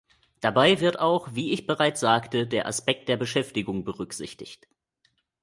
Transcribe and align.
Dabei 0.39 0.79
wird 0.81 0.97
auch, 0.97 1.27
wie 1.35 1.53
ich 1.53 1.67
bereits 1.67 1.99
sagte, 1.99 2.47
der 2.47 2.65
Aspekt 2.65 3.07
der 3.07 3.17
Beschäftigung 3.17 3.83
berücksichtigt. 3.83 4.67